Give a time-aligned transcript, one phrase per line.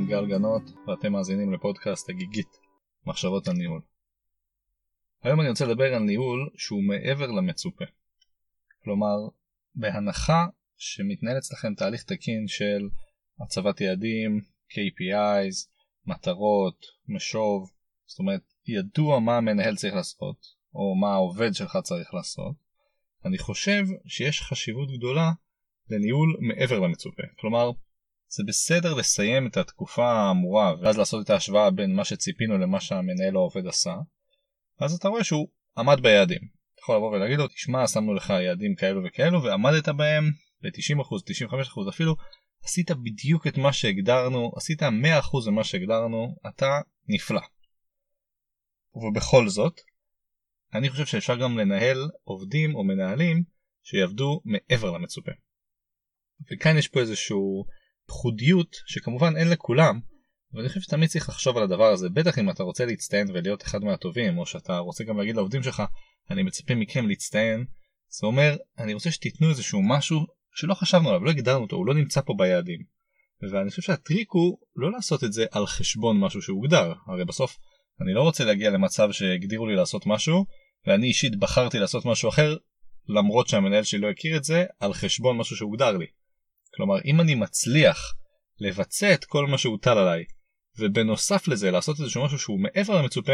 [0.00, 2.58] כאן גל גנות, ואתם מאזינים לפודקאסט הגיגית,
[3.06, 3.80] מחשבות על ניהול.
[5.22, 7.84] היום אני רוצה לדבר על ניהול שהוא מעבר למצופה.
[8.84, 9.16] כלומר,
[9.74, 12.88] בהנחה שמתנהל אצלכם תהליך תקין של
[13.40, 14.40] הצבת יעדים,
[14.70, 15.68] KPIs,
[16.06, 17.70] מטרות, משוב,
[18.06, 22.54] זאת אומרת, ידוע מה המנהל צריך לעשות, או מה העובד שלך צריך לעשות,
[23.24, 25.32] אני חושב שיש חשיבות גדולה
[25.90, 27.22] לניהול מעבר למצופה.
[27.40, 27.70] כלומר,
[28.32, 33.36] זה בסדר לסיים את התקופה האמורה ואז לעשות את ההשוואה בין מה שציפינו למה שהמנהל
[33.36, 33.94] או העובד עשה,
[34.80, 35.48] אז אתה רואה שהוא
[35.78, 36.40] עמד ביעדים.
[36.74, 40.30] אתה יכול לבוא ולהגיד לו, תשמע, שמנו לך יעדים כאלו וכאלו ועמדת בהם
[40.62, 42.16] ב-90%, 95% אפילו,
[42.64, 44.86] עשית בדיוק את מה שהגדרנו, עשית 100%
[45.50, 47.40] ממה שהגדרנו, אתה נפלא.
[48.94, 49.80] ובכל זאת,
[50.74, 53.42] אני חושב שאפשר גם לנהל עובדים או מנהלים
[53.82, 55.32] שיעבדו מעבר למצופה.
[56.52, 57.64] וכאן יש פה איזשהו
[58.10, 60.00] פחודיות שכמובן אין לכולם,
[60.52, 63.62] אבל אני חושב שתמיד צריך לחשוב על הדבר הזה, בטח אם אתה רוצה להצטיין ולהיות
[63.62, 65.82] אחד מהטובים, או שאתה רוצה גם להגיד לעובדים שלך,
[66.30, 67.64] אני מצפה מכם להצטיין,
[68.08, 71.94] זה אומר, אני רוצה שתיתנו איזשהו משהו שלא חשבנו עליו, לא הגדרנו אותו, הוא לא
[71.94, 72.80] נמצא פה ביעדים.
[73.52, 77.58] ואני חושב שהטריק הוא לא לעשות את זה על חשבון משהו שהוגדר, הרי בסוף
[78.00, 80.46] אני לא רוצה להגיע למצב שהגדירו לי לעשות משהו,
[80.86, 82.56] ואני אישית בחרתי לעשות משהו אחר,
[83.08, 86.06] למרות שהמנהל שלי לא הכיר את זה, על חשבון משהו שהוגדר לי.
[86.74, 88.14] כלומר, אם אני מצליח
[88.60, 90.24] לבצע את כל מה שהוטל עליי,
[90.78, 93.32] ובנוסף לזה לעשות איזשהו משהו שהוא מעבר למצופה,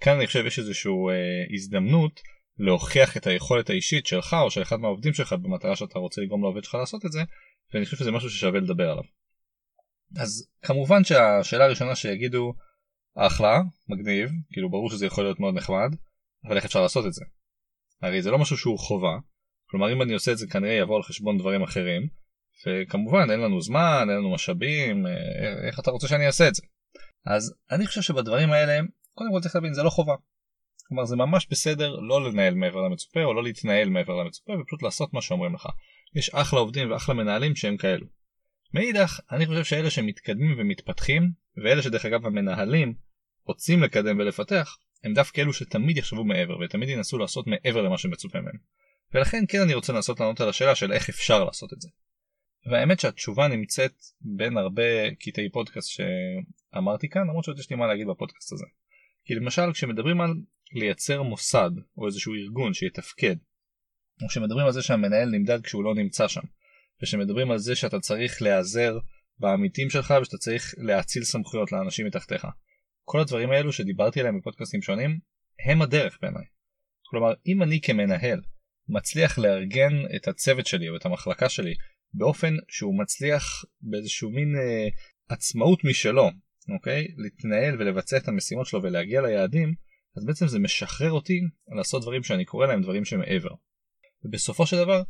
[0.00, 2.20] כאן אני חושב יש איזושהי אה, הזדמנות
[2.58, 6.64] להוכיח את היכולת האישית שלך או של אחד מהעובדים שלך במטרה שאתה רוצה לגרום לעובד
[6.64, 7.20] שלך לעשות את זה,
[7.74, 9.04] ואני חושב שזה משהו ששווה לדבר עליו.
[10.16, 12.54] אז כמובן שהשאלה הראשונה שיגידו,
[13.16, 15.94] אחלה, מגניב, כאילו ברור שזה יכול להיות מאוד נחמד,
[16.44, 17.24] אבל איך אפשר לעשות את זה?
[18.02, 19.18] הרי זה לא משהו שהוא חובה,
[19.70, 22.08] כלומר אם אני עושה את זה כנראה יבוא על חשבון דברים אחרים,
[22.66, 25.12] וכמובן אין לנו זמן, אין לנו משאבים, אה,
[25.66, 26.62] איך אתה רוצה שאני אעשה את זה?
[27.26, 28.80] אז אני חושב שבדברים האלה,
[29.14, 30.14] קודם כל צריך להבין, זה לא חובה.
[30.88, 35.14] כלומר זה ממש בסדר לא לנהל מעבר למצופה או לא להתנהל מעבר למצופה ופשוט לעשות
[35.14, 35.68] מה שאומרים לך.
[36.14, 38.06] יש אחלה עובדים ואחלה מנהלים שהם כאלו.
[38.74, 41.32] מאידך, אני חושב שאלה שמתקדמים ומתפתחים,
[41.64, 42.94] ואלה שדרך אגב המנהלים
[43.46, 48.40] רוצים לקדם ולפתח, הם דווקא אלו שתמיד יחשבו מעבר ותמיד ינסו לעשות מעבר למה שמצופה
[48.40, 48.58] מהם.
[49.14, 51.88] ולכן כן אני רוצה לנסות לענות על השאלה של איך אפשר לעשות את זה.
[52.70, 58.06] והאמת שהתשובה נמצאת בין הרבה קטעי פודקאסט שאמרתי כאן, למרות שעוד יש לי מה להגיד
[58.06, 58.64] בפודקאסט הזה.
[59.24, 60.34] כי למשל כשמדברים על
[60.72, 63.36] לייצר מוסד או איזשהו ארגון שיתפקד,
[64.22, 66.40] או כשמדברים על זה שהמנהל נמדד כשהוא לא נמצא שם,
[67.02, 68.98] ושמדברים על זה שאתה צריך להיעזר
[69.38, 72.46] בעמיתים שלך ושאתה צריך להאציל סמכויות לאנשים מתחתיך.
[73.04, 75.18] כל הדברים האלו שדיברתי עליהם בפודקאסטים שונים,
[75.66, 76.44] הם הדרך בעיניי.
[77.06, 78.40] כלומר, אם אני כמנהל
[78.88, 81.74] מצליח לארגן את הצוות שלי או את המחלקה שלי
[82.14, 84.88] באופן שהוא מצליח באיזשהו מין אה,
[85.28, 86.30] עצמאות משלו,
[86.74, 87.08] אוקיי?
[87.16, 89.74] להתנהל ולבצע את המשימות שלו ולהגיע ליעדים,
[90.16, 91.40] אז בעצם זה משחרר אותי
[91.76, 93.54] לעשות דברים שאני קורא להם דברים שמעבר.
[94.24, 95.02] ובסופו של דבר,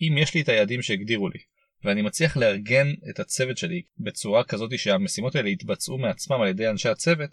[0.00, 1.38] אם יש לי את היעדים שהגדירו לי,
[1.84, 6.88] ואני מצליח לארגן את הצוות שלי בצורה כזאת שהמשימות האלה יתבצעו מעצמם על ידי אנשי
[6.88, 7.30] הצוות,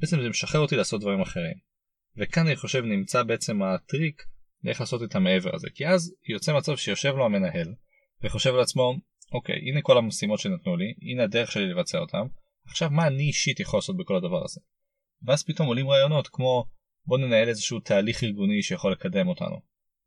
[0.00, 1.56] בעצם זה משחרר אותי לעשות דברים אחרים.
[2.16, 4.22] וכאן אני חושב נמצא בעצם הטריק
[4.64, 7.74] לאיך לעשות את המעבר הזה, כי אז יוצא מצב שיושב לו המנהל,
[8.24, 8.94] וחושב לעצמו,
[9.32, 12.26] אוקיי, הנה כל המשימות שנתנו לי, הנה הדרך שלי לבצע אותם,
[12.66, 14.60] עכשיו מה אני אישית יכול לעשות בכל הדבר הזה?
[15.22, 16.64] ואז פתאום עולים רעיונות כמו
[17.06, 19.60] בוא ננהל איזשהו תהליך ארגוני שיכול לקדם אותנו.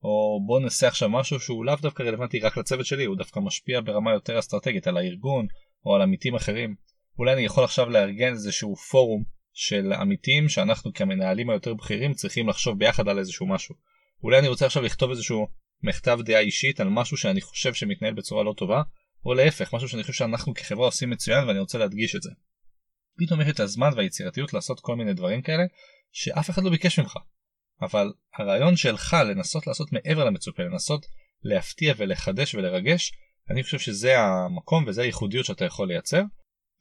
[0.04, 3.82] או בוא נעשה עכשיו משהו שהוא לאו דווקא רלוונטי רק לצוות שלי, הוא דווקא משפיע
[3.82, 5.48] ברמה יותר אסטרטגית על הארגון
[5.86, 6.76] או על עמיתים אחרים.
[7.20, 9.24] אולי אני יכול עכשיו לארגן איזשהו פורום
[9.54, 13.76] של עמיתים שאנחנו כמנהלים היותר בכירים צריכים לחשוב ביחד על איזשהו משהו.
[14.24, 15.48] אולי אני רוצה עכשיו לכתוב איזשהו
[15.84, 18.82] מכתב דעה אישית על משהו שאני חושב שמתנהל בצורה לא טובה,
[19.26, 22.30] או להפך, משהו שאני חושב שאנחנו כחברה עושים מצוין ואני רוצה להדגיש את זה.
[23.18, 25.64] פתאום יש את הזמן והיצירתיות לעשות כל מיני דברים כאלה
[26.12, 27.18] שאף אחד לא ביקש ממך.
[27.82, 31.06] אבל הרעיון שלך לנסות לעשות מעבר למצופה, לנסות
[31.44, 33.12] להפתיע ולחדש ולרגש,
[33.50, 36.22] אני חושב שזה המקום וזה הייחודיות שאתה יכול לייצר.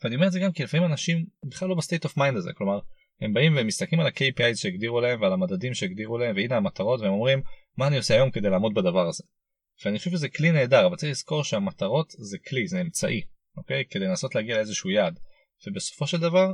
[0.04, 2.50] ואני אומר את זה גם כי לפעמים אנשים בכלל לא ב state of mind הזה,
[2.56, 2.78] כלומר
[3.20, 7.42] הם באים ומסתכלים על ה-KPI שהגדירו להם ועל המדדים שהגדירו להם והנה המטרות והם אומרים
[7.76, 9.24] מה אני עושה היום כדי לעמוד בדבר הזה.
[9.84, 13.22] ואני חושב שזה כלי נהדר אבל צריך לזכור שהמטרות זה כלי זה אמצעי
[13.56, 13.84] אוקיי?
[13.90, 15.18] כדי לנסות להגיע לאיזשהו יעד.
[15.66, 16.52] ובסופו של דבר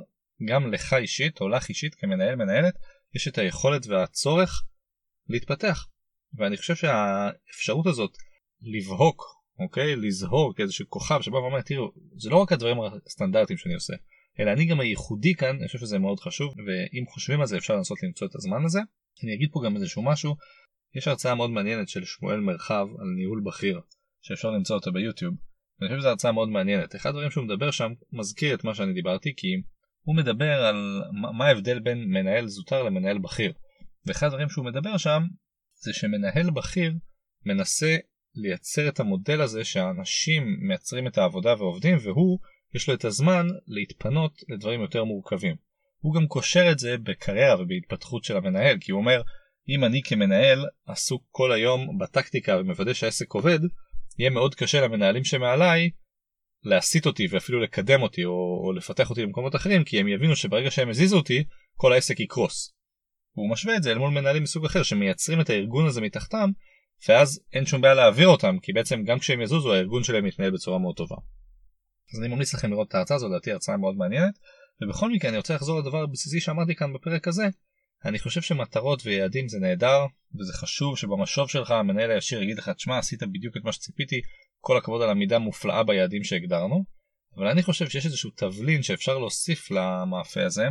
[0.49, 2.75] גם לך אישית או לך אישית כמנהל מנהלת
[3.15, 4.65] יש את היכולת והצורך
[5.29, 5.87] להתפתח.
[6.35, 8.11] ואני חושב שהאפשרות הזאת
[8.61, 9.97] לבהוק אוקיי?
[9.97, 12.77] לזהור כאיזשהו כוכב שבא ואומר תראו זה לא רק הדברים
[13.07, 13.95] הסטנדרטיים שאני עושה
[14.41, 17.77] אלא אני גם הייחודי כאן אני חושב שזה מאוד חשוב ואם חושבים על זה אפשר
[17.77, 18.81] לנסות למצוא את הזמן הזה.
[19.25, 20.37] אני אגיד פה גם איזשהו משהו
[20.95, 23.81] יש הרצאה מאוד מעניינת של שמואל מרחב על ניהול בכיר
[24.23, 25.35] שאפשר למצוא אותה ביוטיוב
[25.83, 26.97] אני חושב שזו הרצאה מאוד מעניינת.
[26.97, 29.49] אחד הדברים שהוא מדבר שם מזכיר את מה שאני דיברתי כי
[30.03, 31.03] הוא מדבר על
[31.39, 33.53] מה ההבדל בין מנהל זוטר למנהל בכיר.
[34.07, 35.23] ואחד הדברים שהוא מדבר שם
[35.75, 36.93] זה שמנהל בכיר
[37.47, 37.97] מנסה
[38.35, 42.39] לייצר את המודל הזה שהאנשים מייצרים את העבודה ועובדים והוא
[42.75, 45.57] יש לו את הזמן להתפנות לדברים יותר מורכבים.
[45.99, 49.23] הוא גם קושר את זה בקריירה ובהתפתחות של המנהל כי הוא אומר
[49.69, 53.59] אם אני כמנהל עסוק כל היום בטקטיקה ומוודא שהעסק עובד
[54.19, 55.91] יהיה מאוד קשה למנהלים שמעליי
[56.65, 60.71] להסיט אותי ואפילו לקדם אותי או, או לפתח אותי למקומות אחרים כי הם יבינו שברגע
[60.71, 61.45] שהם הזיזו אותי
[61.77, 62.75] כל העסק יקרוס.
[63.37, 66.51] והוא משווה את זה אל מול מנהלים מסוג אחר שמייצרים את הארגון הזה מתחתם
[67.09, 70.79] ואז אין שום בעיה להעביר אותם כי בעצם גם כשהם יזוזו הארגון שלהם יתנהל בצורה
[70.79, 71.17] מאוד טובה.
[72.15, 74.39] אז אני ממליץ לכם לראות את ההרצאה הזו לדעתי הרצאה מאוד מעניינת
[74.83, 77.49] ובכל מקרה אני רוצה לחזור לדבר הבסיסי שאמרתי כאן בפרק הזה
[78.05, 80.07] אני חושב שמטרות ויעדים זה נהדר
[80.41, 84.21] וזה חשוב שבמשוב שלך המנהל הישיר יגיד לך תשמע עשית בדיוק את מה שציפיתי
[84.61, 86.85] כל הכבוד על המידה מופלאה ביעדים שהגדרנו.
[87.37, 90.67] אבל אני חושב שיש איזשהו תבלין שאפשר להוסיף למאפה הזה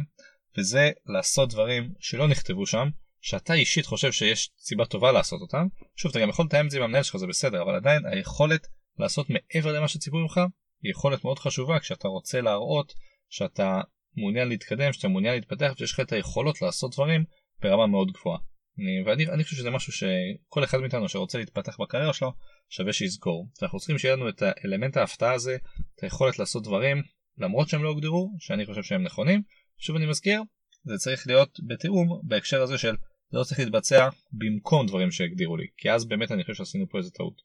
[0.58, 2.90] וזה לעשות דברים שלא נכתבו שם
[3.22, 5.68] שאתה אישית חושב שיש סיבה טובה לעשות אותם.
[5.96, 8.68] שוב אתה גם יכול לתאם את זה עם המנהל שלך זה בסדר אבל עדיין היכולת
[9.00, 10.38] לעשות מעבר למה שציפו ממך
[10.84, 12.94] היא יכולת מאוד חשובה כשאתה רוצה להראות
[13.30, 13.82] שאתה
[14.18, 17.24] מעוניין להתקדם, שאתה מעוניין להתפתח ושיש לך את היכולות לעשות דברים
[17.62, 18.40] ברמה מאוד גבוהה.
[18.80, 22.32] אני, ואני אני חושב שזה משהו שכל אחד מאיתנו שרוצה להתפתח בקריירה שלו
[22.70, 23.50] שווה שיזכור.
[23.62, 25.58] אנחנו צריכים שיהיה לנו את האלמנט ההפתעה הזה,
[25.96, 27.04] את היכולת לעשות דברים
[27.38, 29.42] למרות שהם לא הוגדרו, שאני חושב שהם נכונים.
[29.78, 30.42] שוב אני מזכיר,
[30.84, 32.96] זה צריך להיות בתיאום בהקשר הזה של
[33.32, 36.98] זה לא צריך להתבצע במקום דברים שהגדירו לי, כי אז באמת אני חושב שעשינו פה
[36.98, 37.42] איזה טעות.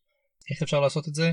[0.50, 1.30] איך אפשר לעשות את זה?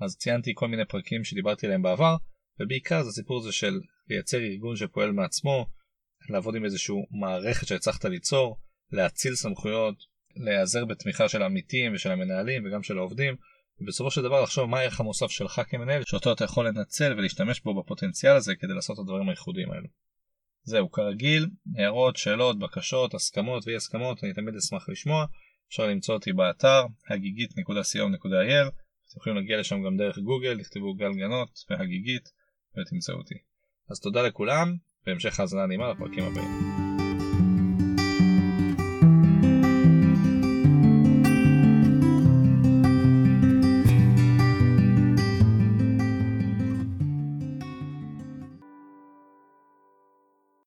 [0.00, 2.16] אז ציינתי כל מיני פרקים שדיברתי עליהם בעבר,
[2.60, 5.66] ובעיקר זה הסיפור הזה של לייצר ארגון שפועל מעצמו,
[6.30, 8.58] לעבוד עם איזושהי מערכת שהצלחת ליצור,
[8.92, 9.94] להציל סמכויות,
[10.36, 13.36] להיעזר בתמיכה של העמיתים ושל המנהלים וגם של העובדים,
[13.80, 17.82] ובסופו של דבר לחשוב מה הערך המוסף שלך כמנהל, שאותו אתה יכול לנצל ולהשתמש בו
[17.82, 19.88] בפוטנציאל הזה כדי לעשות את הדברים הייחודיים האלו.
[20.62, 21.46] זהו, כרגיל,
[21.76, 25.26] הערות, שאלות, בקשות, הסכמות ואי הסכמות, אני תמיד אשמח לשמוע.
[25.68, 28.68] אפשר למצוא אותי באתר הגיגית.co.il,
[29.08, 32.28] אתם יכולים להגיע לשם גם דרך גוגל, תכתבו גל גנות והגיגית
[32.76, 33.53] ותמצאו אותי.
[33.90, 34.76] אז תודה לכולם,
[35.06, 37.13] והמשך האזנה נעימה לפרקים הבאים.